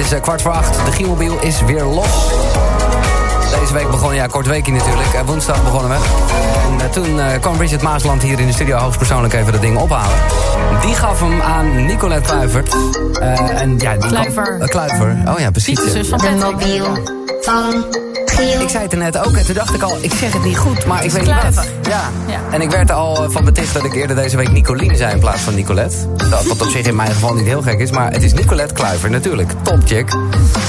is 0.00 0.12
uh, 0.12 0.20
kwart 0.20 0.42
voor 0.42 0.52
acht. 0.52 0.84
De 0.84 0.92
Gielmobiel 0.92 1.38
is 1.40 1.60
weer 1.60 1.84
los. 1.84 2.28
Deze 3.60 3.72
week 3.72 3.90
begonnen, 3.90 4.16
ja, 4.16 4.26
kort 4.26 4.46
weekje 4.46 4.72
natuurlijk. 4.72 5.14
Uh, 5.14 5.20
woensdag 5.20 5.64
begonnen 5.64 5.90
we. 5.90 5.96
En 6.68 6.74
uh, 6.74 6.92
toen 6.92 7.40
kwam 7.40 7.56
Bridget 7.56 7.82
Maasland 7.82 8.22
hier 8.22 8.40
in 8.40 8.46
de 8.46 8.52
studio 8.52 8.76
hoogstpersoonlijk 8.76 9.34
even 9.34 9.52
dat 9.52 9.60
ding 9.60 9.78
ophalen. 9.78 10.16
Die 10.80 10.94
gaf 10.94 11.20
hem 11.20 11.40
aan 11.40 11.86
Nicolette 11.86 12.30
Kluivert. 12.30 12.74
en 13.20 13.78
ja, 13.78 13.96
die 13.96 14.10
Kluiver. 14.66 15.18
Oh 15.28 15.38
ja, 15.38 15.50
precies. 15.50 15.92
De 15.92 16.36
mobiel 16.40 16.86
van 17.40 17.84
ik 18.40 18.59
zei 18.70 18.82
het 18.82 18.92
er 18.92 18.98
net 18.98 19.18
ook 19.18 19.36
en 19.36 19.44
toen 19.44 19.54
dacht 19.54 19.74
ik 19.74 19.82
al, 19.82 19.98
ik 20.00 20.12
zeg 20.12 20.32
het 20.32 20.44
niet 20.44 20.58
goed, 20.58 20.86
maar 20.86 21.04
ik 21.04 21.10
weet 21.10 21.22
niet 21.22 21.42
wat. 21.42 21.68
Ja. 21.82 22.10
ja. 22.26 22.40
En 22.50 22.60
ik 22.60 22.70
werd 22.70 22.90
er 22.90 22.96
al 22.96 23.30
van 23.30 23.44
beticht 23.44 23.74
dat 23.74 23.84
ik 23.84 23.94
eerder 23.94 24.16
deze 24.16 24.36
week 24.36 24.50
Nicoline 24.50 24.96
zei 24.96 25.12
in 25.12 25.18
plaats 25.18 25.40
van 25.40 25.54
Nicolette. 25.54 25.96
Dat 26.30 26.44
wat 26.44 26.60
op 26.60 26.68
zich 26.68 26.86
in 26.86 26.96
mijn 26.96 27.12
geval 27.12 27.34
niet 27.34 27.44
heel 27.44 27.62
gek 27.62 27.78
is, 27.78 27.90
maar 27.90 28.12
het 28.12 28.22
is 28.22 28.32
Nicolette 28.32 28.74
Kluiver 28.74 29.10
natuurlijk. 29.10 29.52
Top 29.62 29.80
chick. 29.84 30.12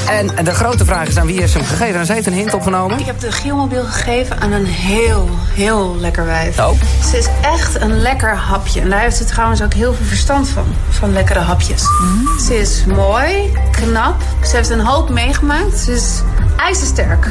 En 0.09 0.45
de 0.45 0.53
grote 0.53 0.85
vraag 0.85 1.07
is 1.07 1.17
aan 1.17 1.25
wie 1.25 1.39
heeft 1.39 1.51
ze 1.51 1.57
hem 1.57 1.67
gegeven? 1.67 1.99
En 1.99 2.05
ze 2.05 2.13
heeft 2.13 2.27
een 2.27 2.33
hint 2.33 2.53
opgenomen. 2.53 2.99
Ik 2.99 3.05
heb 3.05 3.19
de 3.19 3.31
Gielmobiel 3.31 3.83
gegeven 3.83 4.39
aan 4.39 4.51
een 4.51 4.65
heel, 4.65 5.29
heel 5.53 5.95
lekker 5.99 6.25
wijf. 6.25 6.59
Oh. 6.59 6.71
Ze 7.09 7.17
is 7.17 7.27
echt 7.41 7.81
een 7.81 8.01
lekker 8.01 8.35
hapje. 8.35 8.81
En 8.81 8.89
daar 8.89 9.01
heeft 9.01 9.17
ze 9.17 9.25
trouwens 9.25 9.63
ook 9.63 9.73
heel 9.73 9.93
veel 9.93 10.05
verstand 10.05 10.49
van. 10.49 10.65
Van 10.89 11.13
lekkere 11.13 11.39
hapjes. 11.39 11.83
Mm. 12.01 12.39
Ze 12.39 12.55
is 12.59 12.85
mooi, 12.85 13.51
knap. 13.71 14.21
Ze 14.43 14.55
heeft 14.55 14.69
een 14.69 14.85
hoop 14.85 15.09
meegemaakt. 15.09 15.79
Ze 15.79 15.91
is 15.91 16.21
ijzersterk. 16.57 17.27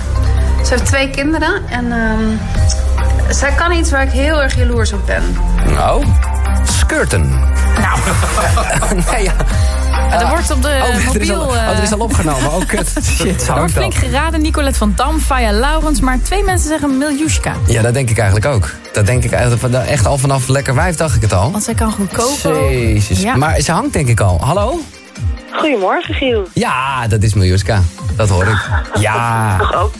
Ze 0.64 0.74
heeft 0.74 0.86
twee 0.86 1.10
kinderen 1.10 1.62
en 1.68 1.92
um, 1.92 2.38
zij 3.30 3.52
kan 3.52 3.72
iets 3.72 3.90
waar 3.90 4.02
ik 4.02 4.10
heel 4.10 4.42
erg 4.42 4.56
jaloers 4.56 4.92
op 4.92 5.06
ben. 5.06 5.22
Nou, 5.66 6.04
skirten. 6.64 7.28
Nou. 7.80 7.98
nee, 9.10 9.22
ja. 9.22 9.32
er 10.20 10.28
wordt 10.28 10.50
op 10.50 10.62
de 10.62 10.80
oh, 10.82 11.06
mobiel... 11.06 11.14
Er 11.14 11.20
is, 11.20 11.30
al, 11.30 11.40
oh, 11.40 11.76
er 11.76 11.82
is 11.82 11.92
al 11.92 11.98
opgenomen. 11.98 12.52
Oh, 12.52 12.66
kut. 12.66 12.92
Shit, 13.16 13.48
Er 13.48 13.54
wordt 13.54 13.72
flink 13.72 13.94
geraden. 13.94 14.40
Nicolette 14.40 14.78
van 14.78 14.92
Dam, 14.96 15.20
Faya 15.20 15.52
Laurens. 15.52 16.00
Maar 16.00 16.20
twee 16.22 16.44
mensen 16.44 16.68
zeggen 16.68 16.98
Miljushka. 16.98 17.54
Ja, 17.66 17.82
dat 17.82 17.94
denk 17.94 18.10
ik 18.10 18.18
eigenlijk 18.18 18.54
ook. 18.54 18.74
Dat 18.92 19.06
denk 19.06 19.24
ik 19.24 19.32
eigenlijk 19.32 19.74
echt 19.74 20.06
al 20.06 20.18
vanaf 20.18 20.48
lekker 20.48 20.74
wijf 20.74 20.96
dacht 20.96 21.16
ik 21.16 21.22
het 21.22 21.32
al. 21.32 21.50
Want 21.50 21.62
zij 21.62 21.74
kan 21.74 21.92
goed 21.92 22.12
koken. 22.12 22.70
Jezus. 22.70 23.20
Ja. 23.22 23.36
Maar 23.36 23.60
ze 23.60 23.72
hangt 23.72 23.92
denk 23.92 24.08
ik 24.08 24.20
al. 24.20 24.38
Hallo? 24.40 24.80
Goedemorgen, 25.52 26.14
Giel. 26.14 26.48
Ja, 26.54 27.06
dat 27.08 27.22
is 27.22 27.34
Miljuska. 27.34 27.82
Dat 28.16 28.28
hoor 28.28 28.46
ik. 28.46 28.70
Ja. 29.00 29.58
Toch 29.58 29.74
ook? 29.74 29.94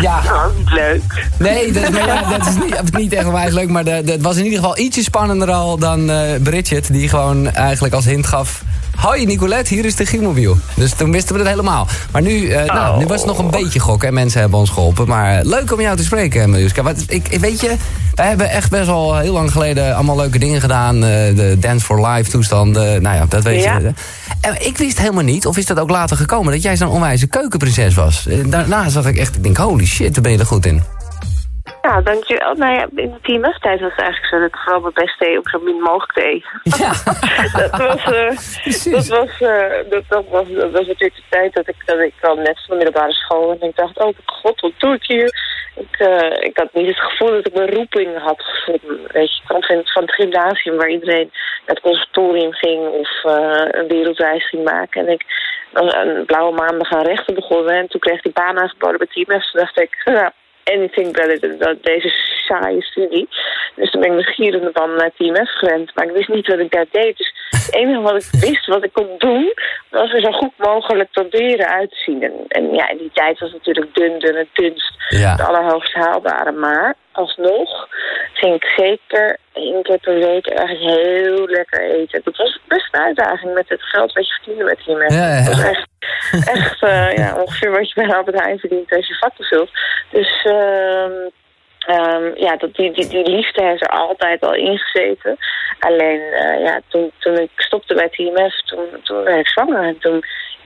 Ja. 0.00 0.20
Dat 0.20 0.56
niet 0.58 0.72
leuk. 0.72 1.26
Nee, 1.38 1.72
dat 1.72 1.82
is, 1.82 1.90
maar, 1.90 2.28
dat 2.38 2.46
is 2.46 2.54
niet, 2.54 2.96
niet 2.96 3.12
echt 3.12 3.30
wijs 3.30 3.52
leuk. 3.52 3.68
Maar 3.68 3.84
het 3.84 4.22
was 4.22 4.36
in 4.36 4.44
ieder 4.44 4.58
geval 4.58 4.78
ietsje 4.78 5.02
spannender 5.02 5.50
al 5.50 5.78
dan 5.78 6.10
uh, 6.10 6.20
Bridget. 6.42 6.92
Die 6.92 7.08
gewoon 7.08 7.50
eigenlijk 7.50 7.94
als 7.94 8.04
hint 8.04 8.26
gaf... 8.26 8.62
Hoi 8.94 9.26
Nicolette, 9.26 9.74
hier 9.74 9.84
is 9.84 9.96
de 9.96 10.06
Gielmobiel. 10.06 10.56
Dus 10.74 10.94
toen 10.94 11.12
wisten 11.12 11.34
we 11.34 11.40
het 11.40 11.50
helemaal. 11.50 11.86
Maar 12.12 12.22
nu, 12.22 12.30
uh, 12.30 12.64
nou, 12.64 12.98
nu 12.98 13.06
was 13.06 13.16
het 13.16 13.26
nog 13.26 13.38
een 13.38 13.50
beetje 13.50 13.78
gokken 13.78 14.08
en 14.08 14.14
mensen 14.14 14.40
hebben 14.40 14.58
ons 14.58 14.70
geholpen. 14.70 15.08
Maar 15.08 15.44
leuk 15.44 15.72
om 15.72 15.80
jou 15.80 15.96
te 15.96 16.04
spreken, 16.04 16.50
Miljuska. 16.50 16.82
Want 16.82 17.04
ik, 17.06 17.26
weet 17.40 17.60
je, 17.60 17.74
wij 18.14 18.26
hebben 18.26 18.50
echt 18.50 18.70
best 18.70 18.86
wel 18.86 19.16
heel 19.16 19.32
lang 19.32 19.52
geleden 19.52 19.94
allemaal 19.94 20.16
leuke 20.16 20.38
dingen 20.38 20.60
gedaan. 20.60 20.94
Uh, 20.94 21.02
de 21.02 21.56
Dance 21.60 21.84
for 21.84 22.06
Life 22.06 22.30
toestanden. 22.30 23.02
Nou 23.02 23.16
ja, 23.16 23.26
dat 23.28 23.42
weet 23.42 23.62
ja. 23.62 23.78
je. 23.78 23.92
En 24.40 24.66
ik 24.66 24.78
wist 24.78 24.93
helemaal 24.98 25.24
niet, 25.24 25.46
of 25.46 25.56
is 25.56 25.66
dat 25.66 25.80
ook 25.80 25.90
later 25.90 26.16
gekomen... 26.16 26.52
dat 26.52 26.62
jij 26.62 26.76
zo'n 26.76 26.88
onwijze 26.88 27.28
keukenprinses 27.28 27.94
was. 27.94 28.28
Daarna 28.46 28.88
zag 28.88 29.06
ik 29.06 29.16
echt, 29.16 29.36
ik 29.36 29.42
denk, 29.42 29.56
holy 29.56 29.86
shit, 29.86 30.14
daar 30.14 30.22
ben 30.22 30.32
je 30.32 30.38
er 30.38 30.46
goed 30.46 30.66
in. 30.66 30.82
Ja, 31.82 32.00
dankjewel. 32.00 32.54
Nou 32.54 32.74
ja, 32.74 32.88
in 32.94 33.10
de 33.10 33.20
TMF-tijd 33.22 33.80
was 33.80 33.90
het 33.90 34.00
eigenlijk 34.00 34.32
zo 34.32 34.38
dat 34.38 34.48
ik 34.48 34.56
vooral 34.56 34.80
mijn 34.80 34.92
best 34.94 35.18
deed 35.18 35.36
om 35.36 35.48
zo 35.48 35.58
min 35.58 35.80
mogelijk 35.80 36.12
te 36.12 36.22
eten. 36.22 36.60
Ja. 36.84 36.92
dat, 37.60 37.76
was, 37.76 38.02
uh, 38.12 38.92
dat, 38.92 39.06
was, 39.06 39.40
uh, 39.40 39.90
dat, 39.90 40.04
dat, 40.08 40.24
was, 40.30 40.46
dat 40.48 40.70
was 40.70 40.86
natuurlijk 40.86 41.14
de 41.14 41.28
tijd 41.28 41.54
dat 41.54 41.68
ik, 41.68 41.76
dat 41.84 41.98
ik 41.98 42.12
kwam 42.20 42.36
net 42.36 42.58
van 42.66 42.78
de 42.78 42.84
middelbare 42.84 43.12
school. 43.12 43.56
En 43.60 43.68
ik 43.68 43.76
dacht, 43.76 43.98
oh 43.98 44.14
god, 44.26 44.60
wat 44.60 44.72
doe 44.78 44.94
ik 44.94 45.04
hier? 45.06 45.28
Ik, 45.76 46.00
uh, 46.00 46.30
ik 46.40 46.56
had 46.56 46.72
niet 46.72 46.86
het 46.86 47.00
gevoel 47.00 47.30
dat 47.30 47.46
ik 47.46 47.54
mijn 47.54 47.74
roeping 47.74 48.18
had 48.18 48.42
gevonden. 48.42 49.12
Weet 49.12 49.34
je, 49.34 49.40
ik 49.40 49.46
kwam 49.46 49.62
van, 49.62 50.02
het 50.02 50.14
gymnasium 50.14 50.76
waar 50.76 50.90
iedereen 50.90 51.30
naar 51.66 51.76
het 51.76 51.80
conservatorium 51.80 52.52
ging 52.52 52.88
of 52.88 53.10
een 53.24 53.88
wereldreis 53.88 54.48
ging 54.48 54.64
maken. 54.64 55.06
En 55.06 55.12
ik 55.12 55.24
een 55.72 56.24
blauwe 56.24 56.54
maandag 56.54 56.88
gaan 56.88 57.06
rechten 57.06 57.34
begonnen. 57.34 57.74
En 57.74 57.88
toen 57.88 58.00
kreeg 58.00 58.16
ik 58.16 58.22
die 58.22 58.32
baan 58.32 58.58
aangeboden 58.58 58.98
bij 58.98 59.06
TMF. 59.06 59.50
Toen 59.50 59.60
dacht 59.60 59.80
ik, 59.80 60.00
nou, 60.04 60.30
anything 60.64 61.12
better 61.12 61.58
dan 61.58 61.78
deze 61.82 62.08
saaie 62.46 62.82
studie. 62.82 63.28
Dus 63.76 63.90
toen 63.90 64.00
ben 64.00 64.10
ik 64.10 64.16
met 64.16 64.34
gierende 64.34 64.70
band 64.70 64.96
naar 64.96 65.10
TMF 65.16 65.50
gerend. 65.50 65.94
Maar 65.94 66.04
ik 66.04 66.12
wist 66.12 66.28
niet 66.28 66.46
wat 66.46 66.58
ik 66.58 66.72
daar 66.72 66.86
deed. 66.90 67.16
Dus 67.16 67.32
het 67.50 67.74
enige 67.74 68.00
wat 68.00 68.24
ik 68.24 68.40
wist 68.40 68.66
wat 68.66 68.84
ik 68.84 68.92
kon 68.92 69.14
doen... 69.18 69.52
was 69.90 70.12
er 70.12 70.20
zo 70.20 70.30
goed 70.30 70.52
mogelijk 70.56 71.10
proberen 71.10 71.68
uit 71.68 71.90
te 71.90 71.96
zien. 71.96 72.22
En, 72.22 72.32
en 72.48 72.74
ja, 72.74 72.88
in 72.88 72.96
die 72.96 73.10
tijd 73.12 73.38
was 73.38 73.52
natuurlijk 73.52 73.94
dun, 73.94 74.18
dun 74.18 74.36
en 74.36 74.48
dunst 74.52 74.94
ja. 75.08 75.30
het 75.30 75.40
allerhoogst 75.40 75.94
haalbare. 75.94 76.52
Maar 76.52 76.94
alsnog 77.12 77.88
ging 78.32 78.54
ik 78.54 78.64
zeker 78.76 79.36
één 79.52 79.82
keer 79.82 79.98
per 79.98 80.14
week 80.14 80.46
eigenlijk 80.48 80.96
heel 80.96 81.46
lekker 81.46 81.80
eten. 81.80 82.20
Dat 82.24 82.36
was 82.36 82.60
best 82.68 82.88
een 82.90 83.00
uitdaging 83.00 83.54
met 83.54 83.68
het 83.68 83.82
geld 83.82 84.12
wat 84.12 84.26
je 84.26 84.32
verdiende 84.32 84.64
met 84.64 84.78
TMF. 84.78 85.14
Ja, 85.14 85.28
ja. 85.28 85.44
Dat 85.44 85.54
was 85.54 85.64
echt, 85.64 85.86
echt 86.58 86.82
uh, 86.82 87.12
ja, 87.16 87.36
ongeveer 87.40 87.70
wat 87.70 87.88
je 87.88 87.94
bij 87.94 88.14
Albert 88.14 88.40
Heijn 88.40 88.58
verdient 88.58 88.92
als 88.92 89.06
je 89.08 89.14
vakken 89.14 89.44
vult. 89.44 89.70
Dus... 90.10 90.44
Um, 90.44 91.32
ja, 92.34 92.56
dat, 92.56 92.74
die, 92.74 92.92
die, 92.92 93.08
die 93.08 93.28
liefde 93.28 93.64
heeft 93.64 93.82
er 93.82 93.88
altijd 93.88 94.40
al 94.40 94.54
ingezeten. 94.54 95.36
Alleen, 95.78 96.20
uh, 96.20 96.60
ja, 96.60 96.80
toen, 96.88 97.10
toen 97.18 97.38
ik 97.38 97.50
stopte 97.56 97.94
bij 97.94 98.08
TMF, 98.08 98.62
toen, 98.62 98.86
toen 99.02 99.22
werd 99.22 99.38
ik 99.38 99.48
zwanger. 99.48 99.82
En 99.82 99.98
toen 99.98 100.24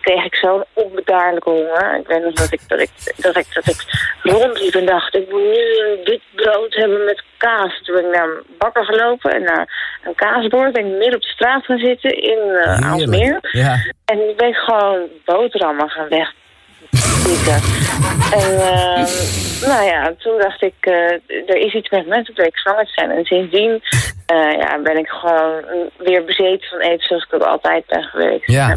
kreeg 0.09 0.25
ik 0.25 0.35
zo'n 0.35 0.65
onbedaarlijke 0.73 1.51
honger. 1.51 1.97
Ik 2.01 2.07
weet 2.07 2.25
nog 2.25 2.33
dat 2.33 2.53
ik, 2.53 2.61
dat 2.69 2.81
ik, 2.81 2.91
dat 3.17 3.37
ik, 3.37 3.47
dat 3.55 3.67
ik 3.67 3.81
rondliep 4.23 4.75
en 4.75 4.87
dacht, 4.87 5.15
ik 5.15 5.31
moet 5.31 5.43
nu 5.43 5.79
een 5.79 6.01
wit 6.05 6.23
brood 6.35 6.75
hebben 6.75 7.05
met 7.05 7.23
kaas. 7.37 7.81
Toen 7.83 7.95
ben 7.95 8.05
ik 8.05 8.15
naar 8.17 8.29
een 8.29 8.43
bakker 8.59 8.85
gelopen 8.85 9.35
en 9.35 9.43
naar 9.43 9.99
een 10.05 10.15
kaasbord. 10.15 10.73
Ben 10.73 10.87
ik 10.87 10.99
midden 10.99 11.15
op 11.15 11.23
de 11.23 11.29
straat 11.29 11.65
gaan 11.65 11.79
zitten 11.79 12.11
in 12.11 12.39
uh, 12.47 12.91
Aalsmeer. 12.91 13.39
Ja. 13.53 13.77
En 14.05 14.29
ik 14.29 14.37
ben 14.37 14.55
gewoon 14.55 15.09
boterhammen 15.25 15.89
gaan 15.89 16.09
weg 16.09 16.33
en 18.33 18.53
uh, 18.53 19.05
nou 19.69 19.85
ja, 19.85 20.15
toen 20.19 20.39
dacht 20.39 20.63
ik, 20.63 20.75
uh, 20.81 21.13
er 21.47 21.57
is 21.57 21.75
iets 21.75 21.91
met 21.91 22.07
mensen 22.07 22.35
dat 22.35 22.47
ik 22.47 22.59
zwanger 22.59 22.85
te 22.85 22.93
zijn. 22.95 23.11
En 23.11 23.25
sindsdien 23.25 23.83
uh, 24.33 24.53
ja, 24.53 24.79
ben 24.83 24.99
ik 24.99 25.09
gewoon 25.09 25.63
weer 25.97 26.25
bezeten 26.25 26.69
van 26.69 26.79
eten 26.79 27.07
zoals 27.07 27.25
ik 27.25 27.31
dat 27.31 27.45
altijd 27.45 27.87
ben 27.87 28.03
geweest. 28.03 28.47
Ja. 28.47 28.77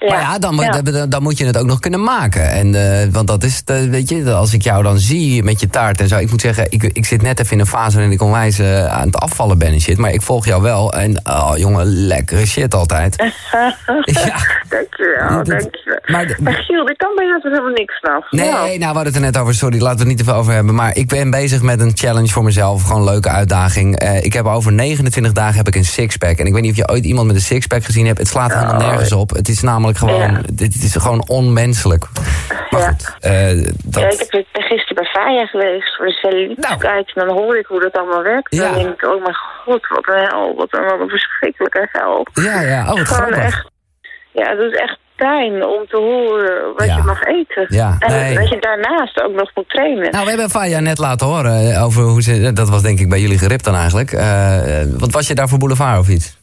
Ja. 0.00 0.08
Maar 0.08 0.20
ja 0.20 0.38
dan, 0.38 0.56
ja. 0.56 1.06
dan, 1.06 1.22
moet 1.22 1.38
je 1.38 1.46
het 1.46 1.58
ook 1.58 1.66
nog 1.66 1.80
kunnen 1.80 2.02
maken. 2.02 2.50
En, 2.50 2.74
uh, 2.74 3.12
want 3.12 3.26
dat 3.26 3.42
is, 3.44 3.62
uh, 3.70 3.90
weet 3.90 4.08
je, 4.08 4.32
als 4.32 4.52
ik 4.52 4.62
jou 4.62 4.82
dan 4.82 4.98
zie 4.98 5.42
met 5.42 5.60
je 5.60 5.68
taart 5.68 6.00
en 6.00 6.08
zo. 6.08 6.18
Ik 6.18 6.30
moet 6.30 6.40
zeggen, 6.40 6.66
ik, 6.68 6.82
ik 6.82 7.06
zit 7.06 7.22
net 7.22 7.40
even 7.40 7.52
in 7.52 7.60
een 7.60 7.66
fase 7.66 7.94
waarin 7.94 8.12
ik 8.12 8.22
onwijs 8.22 8.58
uh, 8.60 8.86
aan 8.86 9.06
het 9.06 9.16
afvallen 9.16 9.58
ben 9.58 9.72
en 9.72 9.80
shit. 9.80 9.98
Maar 9.98 10.12
ik 10.12 10.22
volg 10.22 10.46
jou 10.46 10.62
wel. 10.62 10.92
En, 10.92 11.20
oh 11.24 11.52
jongen, 11.56 11.86
lekkere 11.86 12.46
shit 12.46 12.74
altijd. 12.74 13.16
ja. 14.04 14.36
Dankjewel, 14.68 15.44
dankjewel. 15.44 15.98
Maar, 16.06 16.36
maar 16.40 16.52
Giel, 16.54 16.88
ik 16.88 16.98
kan 16.98 17.14
bij 17.14 17.26
jou 17.26 17.40
toch 17.40 17.50
helemaal 17.50 17.72
niks 17.72 17.98
vanaf. 18.00 18.30
Nee, 18.30 18.48
nou, 18.50 18.78
we 18.78 18.84
hadden 18.84 19.04
het 19.04 19.14
er 19.14 19.20
net 19.20 19.38
over. 19.38 19.54
Sorry, 19.54 19.80
laten 19.80 19.92
we 19.92 19.98
het 19.98 20.08
niet 20.08 20.18
te 20.18 20.24
veel 20.24 20.34
over 20.34 20.52
hebben. 20.52 20.74
Maar 20.74 20.96
ik 20.96 21.08
ben 21.08 21.30
bezig 21.30 21.62
met 21.62 21.80
een 21.80 21.92
challenge 21.94 22.28
voor 22.28 22.44
mezelf. 22.44 22.82
Gewoon 22.82 22.98
een 22.98 23.08
leuke 23.12 23.28
uitdaging. 23.28 24.02
Uh, 24.02 24.24
ik 24.24 24.32
heb 24.32 24.46
over 24.46 24.72
29 24.72 25.32
dagen 25.32 25.56
heb 25.56 25.66
ik 25.68 25.74
een 25.74 25.84
sixpack. 25.84 26.38
En 26.38 26.46
ik 26.46 26.52
weet 26.52 26.62
niet 26.62 26.70
of 26.70 26.76
je 26.76 26.88
ooit 26.88 27.04
iemand 27.04 27.26
met 27.26 27.36
een 27.36 27.42
sixpack 27.42 27.84
gezien 27.84 28.06
hebt. 28.06 28.18
Het 28.18 28.28
slaat 28.28 28.52
helemaal 28.52 28.68
Oh. 28.70 28.86
nergens 28.86 29.12
op. 29.12 29.30
Het 29.30 29.48
is 29.48 29.60
namelijk 29.60 29.89
gewoon, 29.96 30.20
Ja. 30.20 30.40
dit 30.52 30.74
is 30.74 30.96
gewoon 30.96 31.28
onmenselijk. 31.28 32.06
Maar 32.70 32.80
Ja. 32.80 32.88
goed, 32.88 33.16
eh, 33.20 33.32
dat... 33.84 34.02
Ja, 34.02 34.10
ik 34.10 34.18
heb 34.18 34.30
ben 34.52 34.62
gisteren 34.62 34.94
bij 34.94 35.04
Faya 35.04 35.46
geweest 35.46 35.96
voor 35.96 36.06
de 36.06 36.12
cellulite 36.12 36.60
Nou. 36.60 36.78
kijken. 36.78 37.22
En 37.22 37.26
dan 37.28 37.36
hoor 37.36 37.56
ik 37.58 37.66
hoe 37.66 37.80
dat 37.80 37.92
allemaal 37.92 38.22
werkt. 38.22 38.56
Dan 38.56 38.74
denk 38.74 38.88
ik, 38.88 39.08
oh 39.08 39.22
mijn 39.22 39.34
god, 39.64 39.88
wat 39.88 40.08
een 40.08 40.28
hel. 40.28 40.54
Wat 40.56 40.68
een, 40.70 40.84
wat 40.84 41.00
een 41.00 41.08
verschrikkelijke 41.08 41.88
hel. 41.92 42.26
Ja, 42.32 42.60
ja, 42.60 42.82
oh, 42.82 42.88
Het 42.98 43.08
is 43.10 43.16
gewoon 43.16 43.32
echt, 43.32 43.70
ja, 44.32 44.48
het 44.50 44.58
is 44.58 44.78
echt 44.78 44.98
pijn 45.16 45.64
om 45.64 45.86
te 45.88 45.96
horen 45.96 46.74
wat 46.76 46.86
je 46.86 47.02
mag 47.04 47.22
eten. 47.24 47.66
Ja, 47.68 47.96
en 47.98 48.12
nee. 48.12 48.34
dat 48.34 48.48
je 48.48 48.56
daarnaast 48.60 49.22
ook 49.22 49.34
nog 49.34 49.50
moet 49.54 49.68
trainen. 49.68 50.10
Nou, 50.10 50.24
we 50.24 50.30
hebben 50.30 50.50
Faya 50.50 50.80
net 50.80 50.98
laten 50.98 51.26
horen 51.26 51.72
eh, 51.72 51.84
over 51.84 52.02
hoe 52.02 52.22
ze... 52.22 52.52
Dat 52.52 52.68
was 52.68 52.82
denk 52.82 52.98
ik 53.00 53.08
bij 53.08 53.20
jullie 53.20 53.38
geript 53.38 53.64
dan 53.64 53.74
eigenlijk. 53.74 54.12
Eh, 54.12 54.82
wat 54.98 55.10
was 55.12 55.26
je 55.26 55.34
daar 55.34 55.48
voor 55.48 55.58
boulevard 55.58 55.98
of 55.98 56.08
iets? 56.08 56.38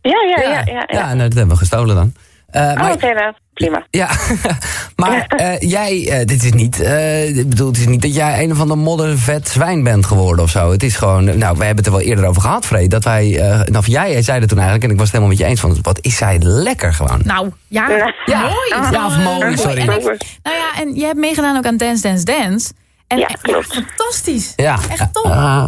ja, 0.00 0.22
ja, 0.36 0.42
ja. 0.42 0.62
ja, 0.64 0.84
ja. 0.86 1.04
nou, 1.06 1.18
dat 1.18 1.32
hebben 1.34 1.48
we 1.48 1.56
gestolen 1.56 1.94
dan. 1.96 2.12
Eh, 2.56 2.62
Oh, 2.70 2.74
maar, 2.74 2.92
oké, 2.92 3.12
nou, 3.12 3.32
prima. 3.54 3.86
Ja, 3.90 4.08
maar 4.96 5.26
eh, 5.36 5.60
jij, 5.60 6.08
eh, 6.10 6.18
dit 6.26 6.42
is 6.42 6.52
niet, 6.52 6.80
eh, 6.80 7.36
ik 7.36 7.48
bedoel, 7.48 7.66
het 7.66 7.76
is 7.76 7.86
niet 7.86 8.02
dat 8.02 8.14
jij 8.14 8.42
een 8.42 8.50
of 8.52 8.60
ander 8.60 8.78
moddervet 8.78 9.48
zwijn 9.48 9.82
bent 9.84 10.06
geworden 10.06 10.44
of 10.44 10.50
zo. 10.50 10.70
Het 10.70 10.82
is 10.82 10.96
gewoon, 10.96 11.24
nou, 11.24 11.56
we 11.58 11.64
hebben 11.64 11.76
het 11.84 11.86
er 11.86 11.92
wel 11.92 12.00
eerder 12.00 12.26
over 12.26 12.42
gehad, 12.42 12.66
Freed, 12.66 12.90
dat 12.90 13.04
wij, 13.04 13.38
eh, 13.40 13.60
nou, 13.64 13.84
jij 13.86 14.22
zei 14.22 14.38
het 14.40 14.48
toen 14.48 14.58
eigenlijk, 14.58 14.86
en 14.86 14.92
ik 14.92 14.98
was 14.98 15.10
het 15.10 15.16
helemaal 15.16 15.34
met 15.36 15.38
je 15.44 15.50
eens 15.50 15.60
van, 15.60 15.76
wat 15.82 15.98
is 16.00 16.16
zij 16.16 16.38
lekker 16.40 16.92
gewoon. 16.94 17.20
Nou, 17.24 17.50
ja. 17.68 17.88
Ja, 18.26 18.40
mooi. 18.40 18.90
ja, 18.92 19.06
of 19.06 19.18
mooi, 19.18 19.56
sorry. 19.56 19.80
En 19.88 19.90
ik- 19.90 20.22
nou 20.42 20.56
ja, 20.56 20.80
en 20.80 20.94
je 20.94 21.04
hebt 21.04 21.18
meegedaan 21.18 21.56
ook 21.56 21.66
aan 21.66 21.76
Dance 21.76 22.02
Dance 22.02 22.24
Dance. 22.24 22.72
En 23.06 23.18
Ja, 23.18 23.26
echt 23.26 23.40
klopt. 23.40 23.74
fantastisch. 23.74 24.52
Ja. 24.56 24.78
Echt 24.90 25.12
top. 25.12 25.24
Ah, 25.24 25.64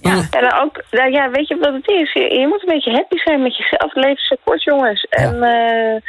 Ja. 0.00 0.10
En 0.10 0.40
dan 0.40 0.52
ook, 0.62 0.82
nou 0.90 1.10
ja, 1.12 1.30
weet 1.30 1.48
je 1.48 1.56
wat 1.60 1.72
het 1.72 1.88
is? 1.88 2.12
Je, 2.12 2.20
je 2.40 2.46
moet 2.48 2.62
een 2.62 2.74
beetje 2.74 2.92
happy 2.92 3.16
zijn 3.16 3.42
met 3.42 3.56
jezelf. 3.56 3.82
Het 3.94 4.04
leven 4.04 4.16
is 4.16 4.36
kort, 4.44 4.62
jongens. 4.62 5.06
En, 5.10 5.42
eh, 5.42 6.00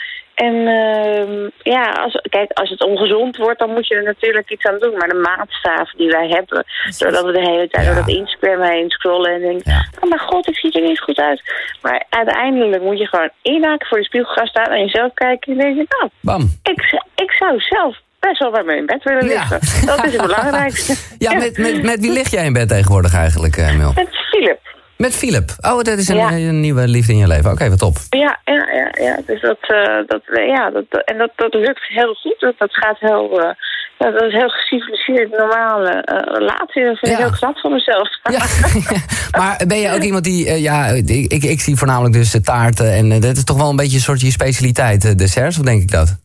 En 0.45 0.55
ehm, 0.67 1.49
ja, 1.75 1.83
als, 1.91 2.21
kijk, 2.29 2.51
als 2.51 2.69
het 2.69 2.83
ongezond 2.83 3.37
wordt, 3.37 3.59
dan 3.59 3.69
moet 3.73 3.87
je 3.87 3.95
er 3.95 4.03
natuurlijk 4.03 4.49
iets 4.49 4.65
aan 4.65 4.79
doen. 4.79 4.97
Maar 4.97 5.07
de 5.09 5.15
maatstaven 5.35 5.97
die 5.97 6.09
wij 6.09 6.27
hebben, 6.27 6.65
doordat 6.97 7.25
we 7.25 7.31
de 7.31 7.49
hele 7.49 7.67
tijd 7.67 7.85
Ja. 7.85 7.93
door 7.93 8.03
dat 8.05 8.15
Instagram 8.15 8.61
heen 8.61 8.89
scrollen 8.89 9.33
en 9.33 9.39
denken... 9.41 9.71
Ja. 9.71 9.87
Oh 9.99 10.09
mijn 10.09 10.21
god, 10.21 10.47
ik 10.49 10.55
zie 10.57 10.71
er 10.71 10.87
niet 10.87 10.99
goed 10.99 11.17
uit. 11.19 11.41
Maar 11.81 12.05
uiteindelijk 12.09 12.83
moet 12.83 12.97
je 12.99 13.05
gewoon 13.07 13.29
inhaken 13.41 13.87
voor 13.87 13.97
de 13.97 14.03
spiegel 14.03 14.33
gaan 14.33 14.47
staan 14.47 14.71
en 14.71 14.79
jezelf 14.79 15.13
kijken 15.13 15.51
en 15.51 15.57
denken... 15.57 15.85
Nou, 15.89 16.09
Bam. 16.21 16.41
ik, 16.63 17.01
ik 17.15 17.31
zou 17.31 17.59
zelf 17.59 17.97
best 18.19 18.39
wel 18.39 18.51
bij 18.51 18.63
me 18.63 18.75
in 18.75 18.85
bed 18.85 19.03
willen 19.03 19.25
Ja. 19.25 19.29
liggen. 19.29 19.59
Dat 19.85 20.05
is 20.05 20.11
het 20.13 20.21
belangrijkste. 20.21 20.93
Ja, 21.25 21.33
met, 21.33 21.57
met, 21.57 21.83
met 21.83 21.99
wie 21.99 22.11
lig 22.11 22.29
jij 22.31 22.45
in 22.45 22.53
bed 22.53 22.67
tegenwoordig 22.69 23.13
eigenlijk, 23.15 23.55
eh, 23.57 23.75
Mil? 23.77 23.91
Met 23.95 24.09
Philip. 24.29 24.59
Met 25.05 25.15
Philip. 25.15 25.49
Oh, 25.61 25.81
dat 25.81 25.97
is 25.97 26.07
een, 26.07 26.15
Ja. 26.15 26.31
een 26.31 26.59
nieuwe 26.59 26.87
liefde 26.87 27.11
in 27.13 27.17
je 27.17 27.27
leven. 27.27 27.51
Oké, 27.51 27.69
wat 27.69 27.79
top. 27.79 27.97
Ja, 28.09 28.39
ja, 28.45 28.67
ja, 28.73 29.03
ja. 29.05 29.19
Dus 29.25 29.41
dat, 29.41 29.57
eh, 29.61 30.07
dat, 30.07 30.21
eh, 30.25 30.47
ja, 30.47 30.69
dat, 30.69 30.83
en 31.05 31.17
dat, 31.17 31.31
dat 31.35 31.53
lukt 31.53 31.87
heel 31.87 32.13
goed. 32.13 32.35
Dat, 32.39 32.53
dat 32.57 32.73
gaat 32.75 32.99
heel, 32.99 33.41
eh, 33.41 33.49
ja, 33.99 34.11
dat 34.11 34.21
is 34.23 34.33
heel 34.33 34.49
geciviliseerd, 34.49 35.31
normale 35.31 35.89
eh, 35.89 36.37
relatie. 36.37 36.83
Dat 36.85 36.97
vind 36.99 37.11
ik 37.11 37.17
heel 37.17 37.29
knap 37.39 37.57
van 37.57 37.71
mezelf. 37.71 38.09
Ja. 38.31 38.45
maar 39.39 39.63
ben 39.67 39.77
je 39.77 39.91
ook 39.91 40.01
iemand 40.01 40.23
die... 40.23 40.47
eh, 40.47 40.61
ja, 40.61 40.85
ik, 40.87 41.09
ik, 41.09 41.43
ik 41.43 41.61
zie 41.61 41.75
voornamelijk 41.75 42.13
dus 42.13 42.33
eh, 42.33 42.41
taarten. 42.41 42.91
En 42.93 43.11
eh, 43.11 43.21
dat 43.21 43.37
is 43.37 43.43
toch 43.43 43.57
wel 43.57 43.69
een 43.69 43.75
beetje 43.75 43.95
een 43.97 44.03
soort 44.03 44.21
je 44.21 44.31
specialiteit, 44.31 45.05
eh, 45.05 45.15
desserts? 45.15 45.57
Of 45.59 45.65
denk 45.65 45.81
ik 45.81 45.91
dat? 45.91 46.17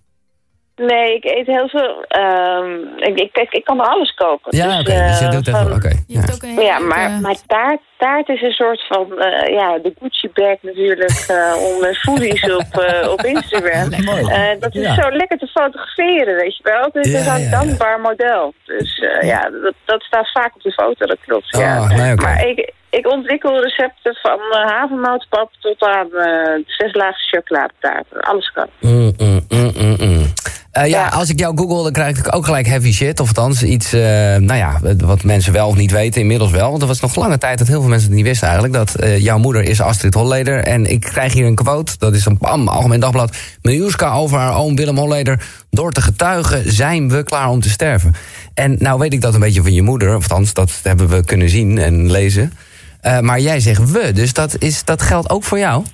Nee, 1.15 1.33
ik 1.33 1.39
eet 1.39 1.47
heel 1.47 1.69
veel. 1.69 2.05
ehm, 2.09 2.71
ik, 2.97 3.21
ik, 3.35 3.53
ik 3.53 3.65
kan 3.65 3.81
er 3.81 3.87
alles 3.87 4.15
koken. 4.15 4.57
Ja, 4.57 4.81
oké. 4.81 4.83
Dus, 4.83 4.95
dus 5.09 5.19
je 5.19 5.25
eh, 5.25 5.31
doet 5.31 5.49
van- 5.51 5.61
even... 5.61 5.75
Oké. 5.75 5.93
Ja. 6.07 6.21
ook 6.35 6.43
een 6.43 6.49
hele 6.49 6.63
Ja, 6.63 6.79
leuke- 6.79 6.95
maar, 6.95 7.11
maar 7.11 7.37
taart, 7.47 7.81
taart 7.97 8.29
is 8.29 8.43
een 8.43 8.53
soort 8.53 8.85
van, 8.89 9.19
eh, 9.19 9.53
ja, 9.55 9.79
de 9.79 9.95
Gucci-bag 10.01 10.57
natuurlijk 10.61 11.25
eh 11.29 11.55
om 11.69 11.85
eh, 11.85 11.95
foodies 11.95 12.43
op, 12.61 12.73
op 13.11 13.21
Instagram. 13.23 13.93
Eh, 13.93 14.61
dat 14.61 14.75
is 14.75 14.83
Ja. 14.83 14.95
zo 15.03 15.11
lekker 15.11 15.39
te 15.39 15.47
fotograferen, 15.47 16.35
weet 16.37 16.57
je 16.57 16.63
wel. 16.63 16.91
Dus 16.93 17.07
het 17.13 17.21
is 17.21 17.25
ja, 17.25 17.35
een 17.35 17.41
ja. 17.43 17.51
dankbaar 17.51 18.01
model. 18.01 18.55
Dus 18.67 18.99
eh, 18.99 19.29
ja, 19.29 19.51
dat, 19.63 19.75
dat 19.85 20.03
staat 20.03 20.31
vaak 20.33 20.55
op 20.55 20.63
de 20.63 20.73
foto, 20.73 21.07
dat 21.07 21.19
klopt. 21.27 21.55
Oh, 21.55 21.61
ja. 21.61 21.87
nee, 21.87 22.13
oké. 22.13 22.23
Maar 22.23 22.47
ik, 22.47 22.73
ik 22.99 23.07
ontwikkel 23.13 23.63
recepten 23.63 24.15
van 24.23 24.39
uh, 24.51 24.71
havermoutpap 24.71 25.51
tot 25.61 25.83
aan 25.83 26.09
uh, 26.13 26.65
zes 26.67 26.95
lagen 26.95 27.21
chocoladetaart. 27.31 28.07
Alles 28.21 28.51
kan. 28.53 28.69
Mm, 28.81 29.13
mm, 29.19 29.45
mm. 29.99 30.33
Uh, 30.79 30.83
ja, 30.83 30.85
Ja. 30.87 31.09
als 31.09 31.31
ik 31.31 31.39
jou 31.39 31.57
google, 31.57 31.83
dan 31.83 31.93
krijg 31.93 32.19
ik 32.19 32.35
ook 32.35 32.45
gelijk 32.45 32.67
heavy 32.67 32.93
shit. 32.93 33.21
Of 33.21 33.29
althans, 33.29 33.63
iets 33.63 33.95
uh, 33.95 34.01
nou 34.37 34.55
ja, 34.55 34.81
wat 34.97 35.23
mensen 35.25 35.53
wel 35.53 35.69
of 35.69 35.77
niet 35.77 35.91
weten, 35.91 36.21
inmiddels 36.21 36.51
wel. 36.51 36.71
Want 36.71 36.83
er 36.83 36.89
was 36.89 37.01
nog 37.01 37.15
lange 37.17 37.39
tijd 37.39 37.59
dat 37.59 37.67
heel 37.67 37.81
veel 37.81 37.89
mensen 37.89 38.09
het 38.09 38.17
niet 38.17 38.27
wisten 38.27 38.49
eigenlijk. 38.49 38.77
Dat 38.77 39.03
uh, 39.03 39.19
jouw 39.19 39.39
moeder 39.39 39.63
is 39.63 39.81
Astrid 39.81 40.15
Holleder. 40.15 40.65
En 40.65 40.87
ik 40.87 41.01
krijg 41.01 41.33
hier 41.33 41.47
een 41.47 41.55
quote, 41.55 41.93
dat 41.99 42.15
is 42.15 42.27
een 42.27 42.39
bam, 42.39 42.69
Algemeen 42.69 43.01
Dagblad. 43.01 43.37
Miljuska 43.63 44.13
over 44.13 44.39
haar 44.39 44.57
oom 44.57 44.77
Willem 44.77 44.97
Holleder. 44.99 45.43
Door 45.71 45.93
te 45.93 46.01
getuigen 46.03 46.73
zijn 46.73 47.09
we 47.09 47.23
klaar 47.23 47.49
om 47.49 47.61
te 47.61 47.71
sterven. 47.71 48.15
En 48.55 48.77
nou 48.79 48.99
weet 48.99 49.13
ik 49.13 49.21
dat 49.21 49.35
een 49.35 49.41
beetje 49.41 49.63
van 49.63 49.73
je 49.73 49.83
moeder. 49.83 50.17
Of 50.17 50.23
althans, 50.23 50.53
dat 50.53 50.81
hebben 50.83 51.09
we 51.09 51.25
kunnen 51.25 51.49
zien 51.49 51.79
en 51.79 52.11
lezen. 52.11 52.53
Uh, 53.05 53.19
maar 53.19 53.39
jij 53.39 53.61
zegt 53.61 53.91
we, 53.93 54.13
dus 54.13 54.33
dat, 54.33 54.57
is, 54.59 54.85
dat 54.85 55.03
geldt 55.03 55.31
ook 55.31 55.45
voor 55.45 55.59
jou? 55.59 55.85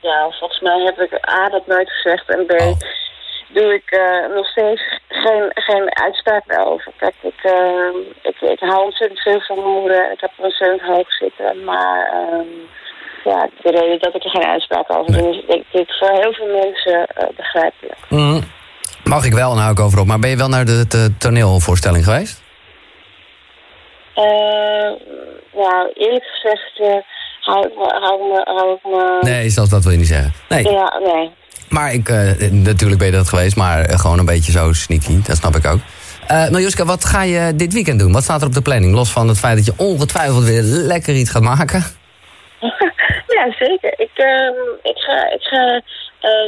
Ja, 0.00 0.30
volgens 0.38 0.60
mij 0.60 0.80
heb 0.84 0.98
ik 0.98 1.28
A, 1.28 1.48
dat 1.48 1.66
nooit 1.66 1.90
gezegd. 1.90 2.28
En 2.28 2.46
B, 2.46 2.50
oh. 2.50 2.78
doe 3.54 3.74
ik 3.74 3.90
uh, 3.90 4.34
nog 4.36 4.46
steeds 4.46 4.82
geen, 5.08 5.50
geen 5.54 5.96
uitspraak 5.96 6.42
daarover. 6.46 6.92
Kijk, 6.98 7.14
ik, 7.20 7.44
uh, 7.44 7.94
ik, 8.22 8.40
ik 8.40 8.60
hou 8.60 8.84
ontzettend 8.84 9.20
veel 9.20 9.40
van 9.40 9.56
mijn 9.56 9.80
moeder. 9.80 10.12
Ik 10.12 10.20
heb 10.20 10.30
er 10.36 10.44
ontzettend 10.44 10.82
hoog 10.82 11.12
zitten. 11.12 11.64
Maar 11.64 12.14
um, 12.32 12.48
ja, 13.24 13.48
de 13.62 13.70
reden 13.70 13.98
dat 14.00 14.14
ik 14.14 14.24
er 14.24 14.30
geen 14.30 14.46
uitspraak 14.46 14.96
over 14.96 15.12
doe... 15.12 15.30
is 15.30 15.46
denk 15.46 15.64
ik 15.70 15.90
voor 15.98 16.10
heel 16.10 16.32
veel 16.32 16.60
mensen 16.62 17.06
uh, 17.18 17.28
begrijpelijk. 17.36 17.98
Mm. 18.08 18.40
Mag 19.04 19.24
ik 19.24 19.32
wel, 19.32 19.54
nou 19.54 19.72
ik 19.72 19.80
over 19.80 20.00
op. 20.00 20.06
Maar 20.06 20.18
ben 20.18 20.30
je 20.30 20.36
wel 20.36 20.48
naar 20.48 20.64
de, 20.64 20.86
de 20.88 21.16
toneelvoorstelling 21.18 22.04
geweest? 22.04 22.42
Uh, 24.16 24.90
nou, 25.54 25.92
eerlijk 25.94 26.24
gezegd 26.24 26.78
uh, 26.80 27.02
hou, 27.40 27.66
ik 27.66 27.74
me, 27.74 27.98
hou, 28.00 28.32
me, 28.32 28.40
hou 28.44 28.74
ik 28.74 28.84
me... 28.84 29.18
Nee, 29.20 29.48
zelfs 29.48 29.70
dat 29.70 29.82
wil 29.82 29.92
je 29.92 29.98
niet 29.98 30.06
zeggen. 30.06 30.32
Nee. 30.48 30.62
Ja, 30.62 31.00
nee. 31.04 31.30
Maar 31.68 31.92
ik, 31.92 32.08
uh, 32.08 32.50
natuurlijk 32.50 32.98
ben 32.98 33.10
je 33.10 33.16
dat 33.16 33.28
geweest, 33.28 33.56
maar 33.56 33.98
gewoon 33.98 34.18
een 34.18 34.24
beetje 34.24 34.52
zo 34.52 34.72
sneaky. 34.72 35.22
Dat 35.22 35.36
snap 35.36 35.56
ik 35.56 35.66
ook. 35.66 35.78
Uh, 36.30 36.48
Miljuska, 36.48 36.84
wat 36.84 37.04
ga 37.04 37.22
je 37.22 37.56
dit 37.56 37.72
weekend 37.72 37.98
doen? 37.98 38.12
Wat 38.12 38.22
staat 38.22 38.40
er 38.40 38.46
op 38.46 38.54
de 38.54 38.62
planning? 38.62 38.94
Los 38.94 39.10
van 39.10 39.28
het 39.28 39.38
feit 39.38 39.56
dat 39.56 39.66
je 39.66 39.84
ongetwijfeld 39.84 40.44
weer 40.44 40.62
lekker 40.62 41.14
iets 41.14 41.30
gaat 41.30 41.42
maken. 41.42 41.82
ja, 43.36 43.44
zeker. 43.58 43.92
Ik, 43.96 44.10
uh, 44.16 44.50
ik 44.82 44.96
ga, 44.96 45.30
ik 45.30 45.42
ga 45.42 45.82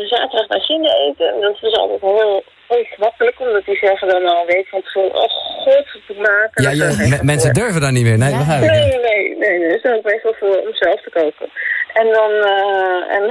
zaterdag 0.09 0.49
naar 0.49 0.61
China 0.61 0.89
eten. 1.09 1.35
En 1.35 1.41
dat 1.41 1.57
is 1.61 1.77
altijd 1.77 2.01
heel 2.01 2.45
ongemakkelijk, 2.67 3.41
omdat 3.41 3.65
die 3.65 3.77
zeggen 3.77 4.09
dan 4.09 4.27
al 4.27 4.47
weet 4.47 4.69
van 4.69 4.83
tevoren, 4.83 5.15
oh 5.15 5.31
god, 5.31 5.87
wat 6.07 6.17
maken. 6.17 6.63
Ja, 6.63 6.71
ja 6.71 7.23
mensen 7.23 7.55
durven 7.55 7.81
dan 7.81 7.93
niet 7.93 8.05
meer. 8.05 8.19
Nee, 8.19 8.31
ja. 8.31 8.59
nee, 8.59 8.71
nee, 8.71 8.99
nee, 8.99 9.37
nee, 9.39 9.59
nee. 9.59 9.69
Dat 9.69 9.85
is 9.85 9.91
ook 9.91 10.03
best 10.03 10.23
wel 10.23 10.35
voor 10.35 10.57
om 10.57 10.75
zelf 10.75 11.01
te 11.03 11.11
koken. 11.11 11.49
En 11.95 12.07
dan, 12.13 12.31
uh, 12.31 13.17
en, 13.17 13.25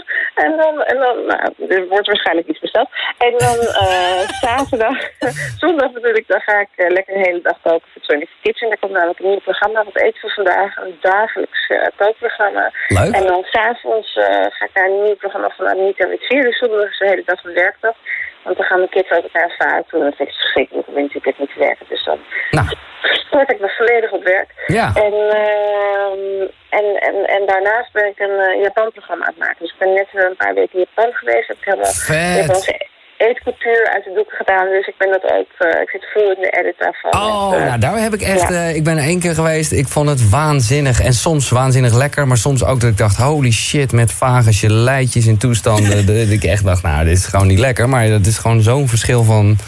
en 0.44 0.56
dan, 0.56 0.82
en 0.82 0.96
dan, 0.96 1.26
nou, 1.26 1.52
er 1.68 1.88
wordt 1.88 2.06
waarschijnlijk 2.06 2.48
iets 2.48 2.60
besteld. 2.60 2.88
En 3.18 3.34
dan 3.36 3.56
uh, 3.56 4.20
zaterdag, 4.46 4.98
zondag 5.62 5.92
natuurlijk, 5.92 6.28
dan 6.28 6.40
ga 6.40 6.60
ik 6.60 6.68
uh, 6.76 6.90
lekker 6.90 7.14
een 7.14 7.24
hele 7.24 7.40
dag 7.42 7.58
koken 7.62 7.88
voor 7.92 8.02
20 8.02 8.28
Kitchen. 8.42 8.68
Daar 8.68 8.78
komt 8.78 8.92
namelijk 8.92 9.18
een 9.18 9.28
nieuw 9.28 9.40
programma, 9.40 9.84
wat 9.84 9.96
eten 9.96 10.20
voor 10.20 10.30
vandaag, 10.30 10.76
een 10.76 10.98
dagelijks 11.00 11.68
uh, 11.68 11.86
kookprogramma. 11.96 12.72
Leuk. 12.88 13.14
En 13.14 13.26
dan 13.26 13.44
s'avonds 13.44 14.16
uh, 14.16 14.24
ga 14.24 14.64
ik 14.64 14.74
naar 14.74 14.86
een 14.86 15.02
nieuw 15.02 15.16
programma 15.16 15.52
van 15.56 15.68
Anita 15.68 16.06
met 16.06 16.26
vier. 16.26 16.42
Dus 16.42 16.58
zondag 16.58 16.90
is 16.90 16.98
de 16.98 17.06
hele 17.06 17.22
dag 17.26 17.44
een 17.44 17.54
werkdag. 17.54 17.96
Want 18.42 18.56
dan 18.56 18.66
gaan 18.66 18.80
de 18.80 18.88
kids 18.88 19.10
uit 19.10 19.22
elkaar 19.22 19.54
vaart 19.58 19.90
doen. 19.90 20.00
Dat 20.00 20.18
ik 20.18 20.32
verschrikkelijk 20.32 20.88
om 20.88 20.96
in 20.96 21.10
het 21.12 21.38
niet 21.38 21.52
te 21.52 21.58
werken. 21.58 21.86
Dus 21.88 22.04
dan 22.04 22.18
nou. 22.50 22.66
stort 23.02 23.52
ik 23.52 23.60
me 23.60 23.68
volledig 23.68 24.12
op 24.12 24.22
werk. 24.22 24.50
Ja. 24.66 24.92
En, 24.94 25.12
uh, 25.12 26.40
en, 26.68 27.00
en, 27.00 27.26
en 27.26 27.46
daarnaast 27.46 27.92
ben 27.92 28.06
ik 28.06 28.18
een 28.18 28.54
uh, 28.56 28.62
Japan-programma 28.62 29.24
aan 29.24 29.30
het 29.30 29.38
maken. 29.38 29.56
Dus 29.58 29.70
ik 29.70 29.78
ben 29.78 29.92
net 29.92 30.08
een 30.12 30.36
paar 30.36 30.54
weken 30.54 30.78
in 30.78 30.86
Japan 30.94 31.12
geweest. 31.12 31.50
Ik 31.50 31.56
heb 31.60 31.64
helemaal 31.64 32.36
Japanse 32.36 32.88
eetcultuur 33.28 33.90
uit 33.94 34.04
de 34.04 34.12
doeken 34.14 34.36
gedaan. 34.36 34.66
Dus 34.68 34.86
ik 34.86 34.94
ben 34.98 35.10
dat 35.10 35.22
ook... 35.22 35.50
Uh, 35.58 35.80
ik 35.80 35.90
zit 35.90 36.06
vol 36.12 36.32
in 36.34 36.40
de 36.40 36.50
edit 36.60 36.74
daarvan. 36.78 37.12
Oh, 37.14 37.50
met, 37.50 37.58
nou 37.58 37.78
daar 37.78 37.98
heb 37.98 38.14
ik 38.14 38.22
echt... 38.22 38.48
Ja. 38.48 38.60
ik 38.60 38.84
ben 38.84 38.96
er 38.96 39.04
één 39.04 39.20
keer 39.20 39.34
geweest. 39.34 39.72
Ik 39.72 39.88
vond 39.88 40.08
het 40.08 40.30
waanzinnig. 40.30 41.00
En 41.00 41.12
soms 41.12 41.50
waanzinnig 41.50 41.94
lekker. 41.94 42.26
Maar 42.26 42.36
soms 42.36 42.64
ook 42.64 42.80
dat 42.80 42.90
ik 42.90 42.98
dacht... 42.98 43.16
Holy 43.16 43.50
shit, 43.50 43.92
met 43.92 44.12
vage 44.12 44.52
geleitjes 44.52 45.26
in 45.26 45.38
toestanden. 45.38 46.06
dat 46.10 46.16
ik 46.16 46.44
echt 46.44 46.64
dacht, 46.64 46.82
nou, 46.82 47.04
dit 47.04 47.16
is 47.16 47.26
gewoon 47.26 47.46
niet 47.46 47.58
lekker. 47.58 47.88
Maar 47.88 48.08
dat 48.08 48.26
is 48.26 48.38
gewoon 48.38 48.62
zo'n 48.62 48.88
verschil 48.88 49.24
van 49.24 49.58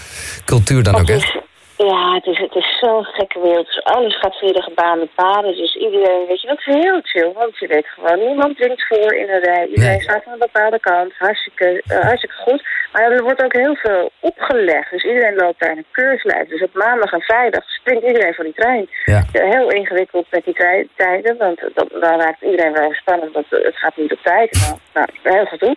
cultuur 0.44 0.82
dan 0.82 0.94
ook 0.94 1.08
echt. 1.08 1.41
Ja, 1.86 2.14
het 2.14 2.26
is, 2.26 2.38
het 2.38 2.54
is 2.54 2.78
zo'n 2.80 3.04
gekke 3.04 3.40
wereld. 3.40 3.66
Dus 3.66 3.84
alles 3.84 4.18
gaat 4.18 4.36
via 4.36 4.52
de 4.52 4.62
gebaande 4.62 5.08
paden. 5.14 5.56
Dus 5.56 5.74
iedereen, 5.76 6.26
weet 6.26 6.40
je, 6.40 6.46
dat 6.46 6.58
is 6.58 6.74
heel 6.74 7.00
chill. 7.02 7.32
Want 7.32 7.58
je 7.58 7.66
weet 7.66 7.86
gewoon, 7.86 8.18
niemand 8.18 8.56
drinkt 8.56 8.86
voor 8.86 9.14
in 9.14 9.30
een 9.30 9.40
rij. 9.40 9.66
Iedereen 9.66 9.90
nee. 9.90 10.02
staat 10.02 10.26
aan 10.26 10.32
een 10.32 10.38
bepaalde 10.38 10.80
kant. 10.80 11.12
Hartstikke, 11.18 11.82
uh, 11.86 11.98
hartstikke 11.98 12.34
goed. 12.34 12.62
Maar 12.92 13.10
er 13.10 13.22
wordt 13.22 13.44
ook 13.44 13.52
heel 13.52 13.74
veel 13.74 14.10
opgelegd. 14.20 14.90
Dus 14.90 15.04
iedereen 15.04 15.34
loopt 15.34 15.60
daar 15.60 15.76
een 15.76 15.86
keurslijf. 15.90 16.48
Dus 16.48 16.62
op 16.62 16.74
maandag 16.74 17.12
en 17.12 17.20
vrijdag 17.20 17.64
springt 17.64 18.06
iedereen 18.06 18.34
van 18.34 18.44
die 18.44 18.54
trein. 18.54 18.88
Ja. 19.04 19.24
Heel 19.32 19.70
ingewikkeld 19.70 20.26
met 20.30 20.44
die 20.44 20.88
tijden. 20.96 21.36
Want 21.36 21.60
dan 21.74 22.20
raakt 22.20 22.42
iedereen 22.42 22.72
wel 22.72 22.92
spannend. 22.92 23.32
Want 23.32 23.46
het 23.48 23.76
gaat 23.76 23.96
niet 23.96 24.12
op 24.12 24.22
tijd. 24.22 24.50
Nou, 24.94 25.06
nou 25.22 25.36
heel 25.36 25.46
goed 25.46 25.58
toe. 25.58 25.76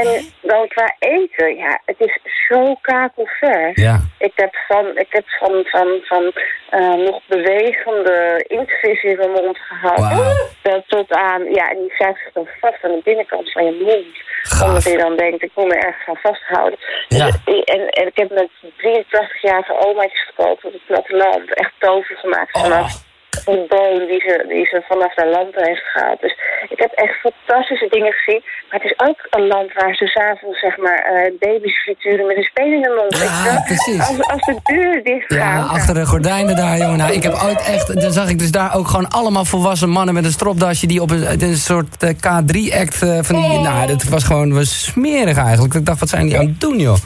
En 0.00 0.32
dan 0.40 0.68
qua 0.68 0.94
eten, 0.98 1.56
ja, 1.56 1.80
het 1.84 1.96
is 1.98 2.18
zo 2.48 2.74
kakelver. 2.80 3.72
Ja. 3.74 4.00
Ik 4.18 4.32
heb 4.34 4.54
van, 4.68 4.98
ik 4.98 5.06
heb 5.08 5.24
van, 5.28 5.64
van, 5.64 6.00
van 6.02 6.32
uh, 6.70 6.94
nog 6.94 7.20
bewegende 7.26 8.44
inktvis 8.48 9.02
in 9.02 9.16
mijn 9.16 9.30
mond 9.30 9.58
gehad. 9.58 9.98
Wow. 9.98 10.82
Tot 10.86 11.12
aan, 11.12 11.44
ja, 11.44 11.70
en 11.70 11.76
die 11.76 11.94
zich 11.98 12.32
dan 12.32 12.48
vast 12.60 12.84
aan 12.84 12.90
de 12.90 13.00
binnenkant 13.04 13.52
van 13.52 13.64
je 13.64 13.82
mond. 13.84 14.16
Gaaf. 14.42 14.68
Omdat 14.68 14.84
je 14.84 14.96
dan 14.96 15.16
denkt, 15.16 15.42
ik 15.42 15.50
moet 15.54 15.66
me 15.66 15.74
ergens 15.74 16.04
gaan 16.04 16.16
vasthouden. 16.22 16.78
Ja. 17.08 17.24
Dus, 17.24 17.64
en, 17.64 17.88
en 17.88 18.06
ik 18.06 18.16
heb 18.16 18.30
met 18.30 18.50
83-jarige 18.76 19.86
omaatjes 19.86 20.24
gekookt 20.26 20.64
op 20.64 20.72
het 20.72 20.86
platteland. 20.86 21.54
Echt 21.54 21.72
tover 21.78 22.16
gemaakt 22.16 22.58
vanaf 22.58 22.94
oh. 22.94 23.13
Een 23.44 23.64
boom 23.68 23.98
die 24.06 24.20
ze, 24.20 24.44
die 24.48 24.66
ze 24.66 24.82
vanaf 24.88 25.12
haar 25.16 25.28
land 25.28 25.54
heeft 25.54 25.86
gehaald. 25.92 26.20
Dus 26.20 26.36
ik 26.68 26.78
heb 26.78 26.92
echt 26.92 27.14
fantastische 27.26 27.88
dingen 27.90 28.12
gezien. 28.12 28.42
Maar 28.68 28.80
het 28.80 28.90
is 28.90 28.98
ook 29.08 29.20
een 29.30 29.46
land 29.46 29.72
waar 29.72 29.94
ze 29.94 30.06
s'avonds 30.06 30.60
zeg 30.60 30.76
maar 30.76 31.00
uh, 31.12 31.38
baby's 31.38 31.82
frituren 31.82 32.26
met 32.26 32.36
een 32.36 32.42
speen 32.42 32.72
in 32.72 32.82
de 32.82 32.94
mond. 33.00 33.18
Ja, 33.18 33.62
precies. 33.66 34.00
Als, 34.08 34.20
als 34.32 34.42
de 34.42 34.56
deur 34.62 35.02
dicht 35.02 35.32
gaat. 35.32 35.38
Ja, 35.38 35.66
achter 35.76 35.94
de 35.94 36.06
gordijnen 36.06 36.56
daar, 36.56 36.76
jongen. 36.76 36.98
Nou, 36.98 37.12
ik 37.12 37.22
heb 37.22 37.32
ooit 37.32 37.66
echt, 37.66 38.00
dan 38.00 38.12
zag 38.12 38.28
ik 38.28 38.38
dus 38.38 38.50
daar 38.50 38.76
ook 38.76 38.86
gewoon 38.86 39.08
allemaal 39.08 39.44
volwassen 39.44 39.88
mannen 39.88 40.14
met 40.14 40.24
een 40.24 40.30
stropdasje 40.30 40.86
die 40.86 41.02
op 41.02 41.10
een, 41.10 41.42
een 41.42 41.56
soort 41.56 42.02
uh, 42.02 42.10
K3-act 42.10 43.02
uh, 43.02 43.18
van 43.22 43.36
die, 43.42 43.58
nou, 43.58 43.86
dat 43.86 44.04
was 44.04 44.24
gewoon 44.24 44.54
was 44.54 44.84
smerig 44.84 45.38
eigenlijk. 45.38 45.74
Ik 45.74 45.86
dacht, 45.86 46.00
wat 46.00 46.08
zijn 46.08 46.26
die 46.26 46.38
aan 46.38 46.46
het 46.46 46.60
doen, 46.60 46.78
joh? 46.78 46.96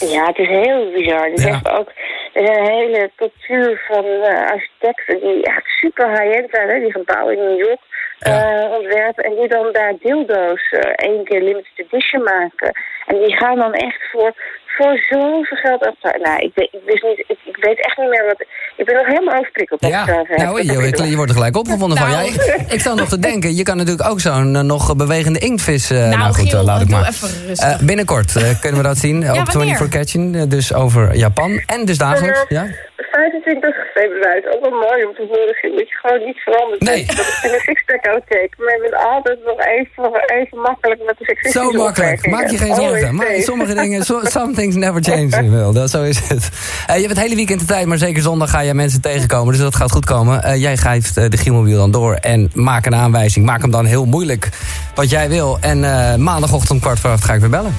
Ja, 0.00 0.26
het 0.26 0.38
is 0.38 0.48
heel 0.48 0.92
bizar. 0.94 1.30
Dus 1.34 1.44
ja. 1.44 1.60
ook, 1.62 1.92
een 2.34 2.66
hele 2.66 3.10
cultuur 3.16 3.82
van 3.88 4.04
eh, 4.04 4.50
architecten 4.50 5.20
die 5.20 5.42
echt 5.42 5.66
super 5.66 6.08
high-end 6.08 6.50
zijn. 6.50 6.80
Die 6.82 6.92
gebouwen 6.92 7.36
in 7.36 7.44
New 7.44 7.66
York 7.66 7.80
Ja. 8.24 8.62
eh, 8.64 8.70
ontwerpen. 8.78 9.24
En 9.24 9.34
die 9.34 9.48
dan 9.48 9.72
daar 9.72 9.94
dildo's 10.00 10.62
eh, 10.70 10.80
één 11.08 11.24
keer 11.24 11.42
limited 11.42 11.76
edition 11.76 12.22
maken. 12.22 12.70
En 13.06 13.16
die 13.18 13.36
gaan 13.36 13.56
dan 13.58 13.72
echt 13.72 14.00
voor, 14.12 14.32
voor 14.66 14.98
zoveel 15.10 15.56
geld 15.56 15.86
achter. 15.86 16.20
Nou, 16.20 16.38
ik, 16.40 16.50
weet, 16.54 16.68
ik, 16.72 16.80
wist 16.86 17.02
niet, 17.02 17.18
ik, 17.18 17.38
ik 17.44 17.56
weet 17.64 17.86
echt 17.86 17.96
niet 17.98 18.08
meer 18.08 18.24
wat... 18.24 18.44
Ik 18.76 18.84
ben 18.84 18.94
nog 18.94 19.06
helemaal 19.06 19.38
overprikkeld. 19.38 19.80
Ja, 19.86 20.04
nou, 20.36 20.62
je, 20.62 20.72
je 20.72 21.10
je, 21.10 21.16
wordt 21.16 21.30
er 21.30 21.36
gelijk 21.36 21.56
opgevonden 21.56 21.98
van. 21.98 22.10
Ja, 22.10 22.14
Nou. 22.16 22.28
ik, 22.28 22.64
ik 22.72 22.80
sta 22.80 22.94
nog 22.94 23.08
te 23.08 23.18
denken, 23.18 23.54
je 23.56 23.62
kan 23.62 23.76
natuurlijk 23.76 24.08
ook 24.10 24.20
zo'n 24.20 24.56
eh, 24.56 24.62
nog 24.62 24.96
bewegende 24.96 25.38
inktvis... 25.38 25.90
eh, 25.90 26.08
nou, 26.08 26.32
goed, 26.32 26.48
Giel, 26.48 26.58
eh, 26.58 26.64
laat 26.64 26.80
ik 26.80 26.88
doe 26.88 26.96
maar. 26.98 27.08
even 27.08 27.28
rustig. 27.46 27.68
Eh, 27.80 27.86
binnenkort 27.86 28.36
eh, 28.36 28.60
kunnen 28.60 28.80
we 28.82 28.86
dat 28.86 28.96
zien 28.98 29.16
op 29.16 29.24
wanneer? 29.24 29.50
24 29.76 29.88
Catching. 29.88 30.42
dus 30.48 30.74
over 30.74 31.14
Japan. 31.16 31.62
En 31.66 31.84
dus 31.84 31.98
dagelijks. 31.98 32.44
Ja? 32.48 32.66
25 32.96 33.76
februari. 33.94 34.42
Ook 34.54 34.60
wel 34.60 34.78
mooi 34.80 35.04
om 35.04 35.14
te 35.14 35.26
horen, 35.28 35.54
Giel, 35.54 35.76
dat 35.76 35.88
je 35.88 35.94
gewoon 35.94 36.24
niet 36.26 36.36
verandert. 36.38 36.80
Nee. 36.82 37.06
Dat 37.06 37.18
ik 37.26 37.38
in 37.42 37.52
een 37.52 37.60
sixpack 37.60 38.06
uitkeek. 38.14 38.54
Maar 38.58 38.74
je 38.76 38.80
bent 38.80 39.02
altijd 39.12 39.38
nog 39.44 39.58
even, 39.60 40.04
even 40.38 40.58
makkelijk 40.58 41.00
met 41.06 41.18
de 41.18 41.24
seksistische 41.24 41.70
Zo 41.70 41.78
makkelijk. 41.84 42.30
Maak 42.30 42.50
je 42.50 42.58
geen 42.58 42.74
zorgen. 42.74 43.14
Maar 43.14 43.26
sommige 43.38 43.74
dingen, 43.74 44.04
so- 44.04 44.24
some 44.38 44.52
things 44.52 44.74
never 44.74 45.02
change. 45.02 45.50
Wil. 45.50 45.72
Dat, 45.72 45.90
zo 45.90 46.02
is 46.02 46.28
het. 46.28 46.48
Eh, 46.86 46.94
je 46.94 47.00
hebt 47.00 47.14
het 47.14 47.24
hele 47.24 47.34
weekend 47.34 47.60
de 47.60 47.66
tijd, 47.66 47.86
maar 47.86 47.98
zeker 47.98 48.22
zondag 48.22 48.50
ga 48.50 48.60
je 48.60 48.74
mensen 48.74 49.00
tegenkomen. 49.00 49.52
Dus 49.52 49.62
dat 49.62 49.76
gaat 49.76 49.90
goed 49.90 50.04
komen. 50.04 50.42
Eh, 50.42 50.60
jij 50.60 50.76
geeft 50.76 51.16
eh, 51.16 51.28
de 51.28 51.36
Gielmobiel 51.36 51.78
dan 51.78 51.90
door 51.90 52.14
en 52.14 52.50
maak 52.54 52.86
een 52.86 52.94
aanwijzing. 52.94 53.46
Maak 53.46 53.60
hem 53.60 53.70
dan 53.70 53.84
heel 53.84 54.04
moeilijk 54.04 54.48
wat 54.94 55.10
jij 55.10 55.28
wil. 55.28 55.58
En 55.60 55.80
maandagochtend 56.22 56.80
kwart 56.80 57.00
voor 57.00 57.10
acht 57.10 57.24
ga 57.24 57.34
ik 57.34 57.40
weer 57.40 57.50
bellen. 57.50 57.74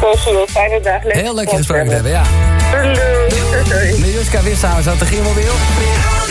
Giel. 0.00 0.46
Fijne 0.46 0.80
dag. 0.80 1.02
Lekker 1.04 1.22
Heel 1.22 1.34
leuk 1.34 1.50
je 1.50 1.56
gesproken 1.56 1.86
te 1.86 1.94
hebben, 1.94 2.12
ja. 2.12 2.22
Doei, 2.72 2.94
doei. 2.94 3.68
Doei. 3.68 4.00
Miljuska 4.00 4.42
Wisshaus 4.42 4.88
uit 4.88 4.98
de 4.98 5.04
Gielmobiel. 5.04 6.21